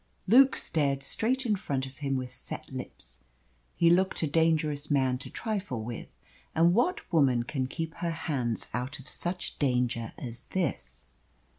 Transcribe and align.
Luke 0.27 0.55
stared 0.55 1.03
straight 1.03 1.45
in 1.45 1.55
front 1.55 1.85
of 1.85 1.97
him 1.97 2.17
with 2.17 2.31
set 2.33 2.71
lips. 2.73 3.19
He 3.75 3.91
looked 3.91 4.23
a 4.23 4.27
dangerous 4.27 4.89
man 4.89 5.19
to 5.19 5.29
trifle 5.29 5.83
with, 5.83 6.07
and 6.55 6.73
what 6.73 7.13
woman 7.13 7.43
can 7.43 7.67
keep 7.67 7.93
her 7.97 8.09
hands 8.09 8.67
out 8.73 8.97
of 8.97 9.07
such 9.07 9.59
danger 9.59 10.13
as 10.17 10.41
this? 10.57 11.05